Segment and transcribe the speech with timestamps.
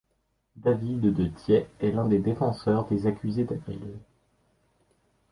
[0.55, 3.99] David de Thiais est l'un des défenseurs des accusés d'avril.